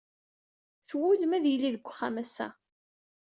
[0.87, 2.47] Twulem ad yili deg uxxam assa.